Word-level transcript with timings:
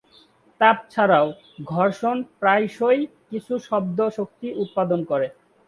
তাপ 0.61 0.77
ছাড়াও, 0.89 1.27
ঘর্ষণ 1.65 2.17
প্রায়শই 2.39 2.99
কিছু 3.29 3.53
শব্দ 3.69 3.99
শক্তি 4.17 4.47
উৎপাদন 4.63 4.99
করে। 5.05 5.27